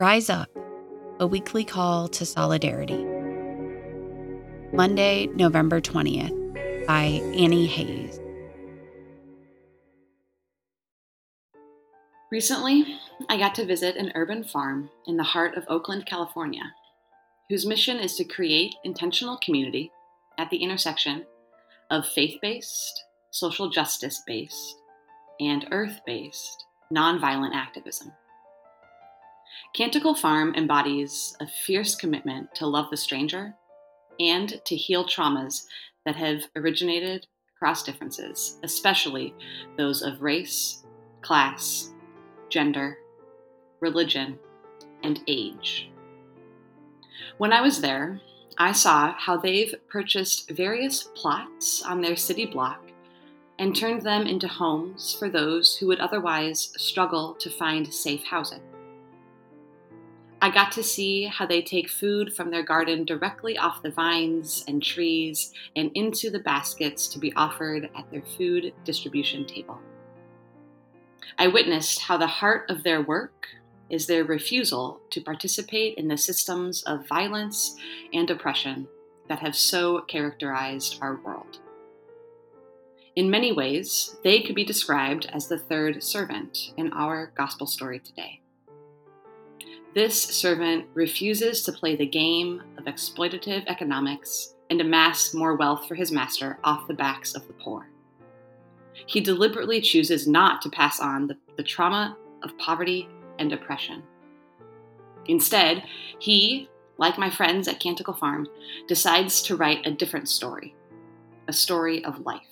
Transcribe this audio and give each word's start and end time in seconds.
Rise 0.00 0.30
Up, 0.30 0.48
a 1.18 1.26
weekly 1.26 1.62
call 1.62 2.08
to 2.08 2.24
solidarity. 2.24 3.04
Monday, 4.72 5.26
November 5.26 5.78
20th, 5.78 6.86
by 6.86 7.20
Annie 7.36 7.66
Hayes. 7.66 8.18
Recently, 12.32 12.98
I 13.28 13.36
got 13.36 13.54
to 13.56 13.66
visit 13.66 13.96
an 13.96 14.10
urban 14.14 14.42
farm 14.42 14.88
in 15.06 15.18
the 15.18 15.22
heart 15.22 15.54
of 15.58 15.64
Oakland, 15.68 16.06
California, 16.06 16.72
whose 17.50 17.66
mission 17.66 17.98
is 17.98 18.16
to 18.16 18.24
create 18.24 18.74
intentional 18.82 19.38
community 19.44 19.92
at 20.38 20.48
the 20.48 20.62
intersection 20.62 21.26
of 21.90 22.08
faith 22.08 22.38
based, 22.40 23.04
social 23.32 23.68
justice 23.68 24.22
based, 24.26 24.76
and 25.40 25.68
earth 25.70 26.00
based 26.06 26.64
nonviolent 26.90 27.54
activism. 27.54 28.12
Canticle 29.74 30.14
Farm 30.14 30.54
embodies 30.54 31.36
a 31.40 31.46
fierce 31.46 31.94
commitment 31.94 32.54
to 32.56 32.66
love 32.66 32.90
the 32.90 32.96
stranger 32.96 33.54
and 34.18 34.60
to 34.64 34.76
heal 34.76 35.04
traumas 35.04 35.66
that 36.04 36.16
have 36.16 36.42
originated 36.56 37.26
across 37.56 37.82
differences, 37.82 38.58
especially 38.62 39.34
those 39.76 40.02
of 40.02 40.22
race, 40.22 40.84
class, 41.22 41.92
gender, 42.48 42.98
religion, 43.80 44.38
and 45.02 45.20
age. 45.26 45.90
When 47.38 47.52
I 47.52 47.60
was 47.60 47.80
there, 47.80 48.20
I 48.58 48.72
saw 48.72 49.12
how 49.12 49.36
they've 49.36 49.74
purchased 49.88 50.50
various 50.50 51.04
plots 51.14 51.82
on 51.82 52.00
their 52.00 52.16
city 52.16 52.44
block 52.44 52.90
and 53.58 53.76
turned 53.76 54.02
them 54.02 54.26
into 54.26 54.48
homes 54.48 55.14
for 55.18 55.28
those 55.28 55.76
who 55.76 55.86
would 55.86 56.00
otherwise 56.00 56.72
struggle 56.76 57.34
to 57.34 57.50
find 57.50 57.92
safe 57.92 58.24
housing. 58.24 58.62
I 60.42 60.48
got 60.48 60.72
to 60.72 60.82
see 60.82 61.24
how 61.24 61.44
they 61.44 61.60
take 61.60 61.90
food 61.90 62.32
from 62.34 62.50
their 62.50 62.62
garden 62.62 63.04
directly 63.04 63.58
off 63.58 63.82
the 63.82 63.90
vines 63.90 64.64
and 64.66 64.82
trees 64.82 65.52
and 65.76 65.90
into 65.94 66.30
the 66.30 66.38
baskets 66.38 67.08
to 67.08 67.18
be 67.18 67.32
offered 67.34 67.90
at 67.94 68.10
their 68.10 68.22
food 68.22 68.72
distribution 68.84 69.46
table. 69.46 69.78
I 71.38 71.48
witnessed 71.48 72.00
how 72.00 72.16
the 72.16 72.26
heart 72.26 72.70
of 72.70 72.82
their 72.82 73.02
work 73.02 73.48
is 73.90 74.06
their 74.06 74.24
refusal 74.24 75.00
to 75.10 75.20
participate 75.20 75.98
in 75.98 76.08
the 76.08 76.16
systems 76.16 76.82
of 76.84 77.06
violence 77.06 77.76
and 78.14 78.30
oppression 78.30 78.88
that 79.28 79.40
have 79.40 79.54
so 79.54 80.00
characterized 80.02 80.98
our 81.02 81.16
world. 81.16 81.60
In 83.14 83.30
many 83.30 83.52
ways, 83.52 84.16
they 84.24 84.40
could 84.40 84.54
be 84.54 84.64
described 84.64 85.28
as 85.32 85.48
the 85.48 85.58
third 85.58 86.02
servant 86.02 86.72
in 86.78 86.92
our 86.92 87.32
gospel 87.36 87.66
story 87.66 87.98
today. 87.98 88.40
This 89.92 90.22
servant 90.22 90.86
refuses 90.94 91.62
to 91.62 91.72
play 91.72 91.96
the 91.96 92.06
game 92.06 92.62
of 92.78 92.84
exploitative 92.84 93.66
economics 93.66 94.54
and 94.70 94.80
amass 94.80 95.34
more 95.34 95.56
wealth 95.56 95.88
for 95.88 95.96
his 95.96 96.12
master 96.12 96.60
off 96.62 96.86
the 96.86 96.94
backs 96.94 97.34
of 97.34 97.46
the 97.48 97.54
poor. 97.54 97.88
He 99.06 99.20
deliberately 99.20 99.80
chooses 99.80 100.28
not 100.28 100.62
to 100.62 100.70
pass 100.70 101.00
on 101.00 101.26
the, 101.26 101.36
the 101.56 101.64
trauma 101.64 102.16
of 102.44 102.56
poverty 102.58 103.08
and 103.40 103.52
oppression. 103.52 104.04
Instead, 105.26 105.82
he, 106.20 106.68
like 106.96 107.18
my 107.18 107.28
friends 107.28 107.66
at 107.66 107.80
Canticle 107.80 108.14
Farm, 108.14 108.46
decides 108.86 109.42
to 109.42 109.56
write 109.56 109.84
a 109.86 109.90
different 109.90 110.28
story 110.28 110.74
a 111.48 111.52
story 111.52 112.04
of 112.04 112.20
life. 112.20 112.42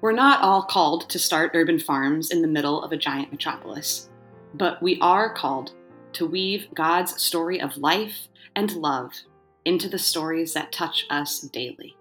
We're 0.00 0.12
not 0.12 0.40
all 0.40 0.62
called 0.62 1.10
to 1.10 1.18
start 1.18 1.50
urban 1.52 1.78
farms 1.78 2.30
in 2.30 2.40
the 2.40 2.48
middle 2.48 2.82
of 2.82 2.90
a 2.90 2.96
giant 2.96 3.30
metropolis 3.30 4.08
but 4.54 4.80
we 4.82 4.98
are 5.00 5.34
called 5.34 5.72
to 6.14 6.26
weave 6.26 6.68
God's 6.74 7.20
story 7.20 7.60
of 7.60 7.76
life 7.76 8.28
and 8.54 8.72
love 8.76 9.12
into 9.64 9.88
the 9.88 9.98
stories 9.98 10.54
that 10.54 10.72
touch 10.72 11.06
us 11.10 11.40
daily. 11.40 11.96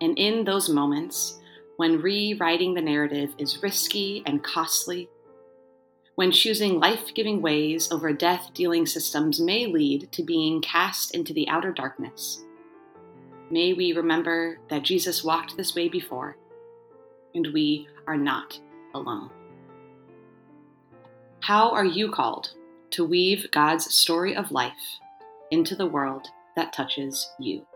And 0.00 0.18
in 0.18 0.44
those 0.44 0.68
moments, 0.68 1.38
when 1.76 2.00
rewriting 2.00 2.74
the 2.74 2.80
narrative 2.80 3.34
is 3.38 3.62
risky 3.62 4.22
and 4.26 4.42
costly, 4.42 5.08
when 6.14 6.30
choosing 6.30 6.78
life 6.78 7.14
giving 7.14 7.40
ways 7.40 7.90
over 7.90 8.12
death 8.12 8.50
dealing 8.54 8.86
systems 8.86 9.40
may 9.40 9.66
lead 9.66 10.10
to 10.12 10.22
being 10.22 10.60
cast 10.60 11.14
into 11.14 11.32
the 11.32 11.48
outer 11.48 11.72
darkness, 11.72 12.44
may 13.50 13.72
we 13.72 13.92
remember 13.92 14.58
that 14.68 14.82
Jesus 14.82 15.24
walked 15.24 15.56
this 15.56 15.74
way 15.74 15.88
before, 15.88 16.36
and 17.34 17.48
we 17.52 17.88
are 18.06 18.16
not 18.16 18.58
alone. 18.94 19.30
How 21.42 21.70
are 21.70 21.84
you 21.84 22.08
called 22.08 22.52
to 22.92 23.04
weave 23.04 23.50
God's 23.50 23.92
story 23.92 24.36
of 24.36 24.52
life 24.52 25.00
into 25.50 25.74
the 25.74 25.88
world 25.88 26.28
that 26.54 26.72
touches 26.72 27.28
you? 27.40 27.66